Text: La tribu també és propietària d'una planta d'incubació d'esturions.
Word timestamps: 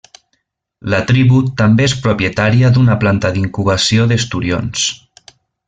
La 0.93 1.01
tribu 1.11 1.41
també 1.59 1.85
és 1.89 1.95
propietària 2.07 2.73
d'una 2.79 2.97
planta 3.05 3.33
d'incubació 3.37 4.09
d'esturions. 4.13 4.89